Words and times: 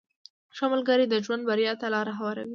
•ښه 0.55 0.65
ملګری 0.73 1.05
د 1.09 1.15
ژوند 1.25 1.41
بریا 1.49 1.73
ته 1.81 1.87
لاره 1.93 2.13
هواروي. 2.19 2.49